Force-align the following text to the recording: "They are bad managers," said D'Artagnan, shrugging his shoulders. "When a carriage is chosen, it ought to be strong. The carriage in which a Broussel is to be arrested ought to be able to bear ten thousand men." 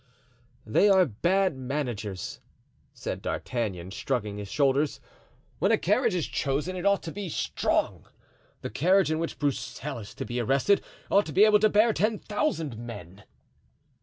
"They 0.65 0.89
are 0.89 1.05
bad 1.05 1.55
managers," 1.55 2.39
said 2.91 3.21
D'Artagnan, 3.21 3.91
shrugging 3.91 4.39
his 4.39 4.47
shoulders. 4.47 4.99
"When 5.59 5.71
a 5.71 5.77
carriage 5.77 6.15
is 6.15 6.25
chosen, 6.25 6.75
it 6.75 6.87
ought 6.87 7.03
to 7.03 7.11
be 7.11 7.29
strong. 7.29 8.07
The 8.61 8.71
carriage 8.71 9.11
in 9.11 9.19
which 9.19 9.35
a 9.35 9.37
Broussel 9.37 9.99
is 9.99 10.15
to 10.15 10.25
be 10.25 10.39
arrested 10.39 10.83
ought 11.11 11.27
to 11.27 11.33
be 11.33 11.45
able 11.45 11.59
to 11.59 11.69
bear 11.69 11.93
ten 11.93 12.17
thousand 12.17 12.79
men." 12.79 13.25